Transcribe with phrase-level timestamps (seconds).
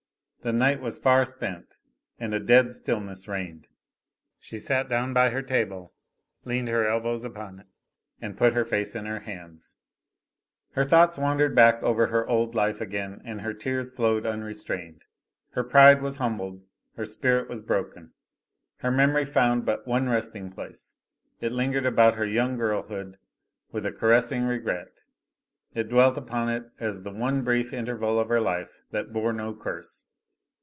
[0.43, 1.77] The night was far spent,
[2.17, 3.67] and a dead stillness reigned.
[4.39, 5.93] She sat down by her table,
[6.45, 7.67] leaned her elbows upon it
[8.19, 9.77] and put her face in her hands.
[10.71, 15.05] Her thoughts wandered back over her old life again and her tears flowed unrestrained.
[15.51, 16.63] Her pride was humbled,
[16.95, 18.11] her spirit was broken.
[18.77, 20.97] Her memory found but one resting place;
[21.39, 23.19] it lingered about her young girlhood
[23.71, 25.01] with a caressing regret;
[25.75, 29.53] it dwelt upon it as the one brief interval of her life that bore no
[29.53, 30.07] curse.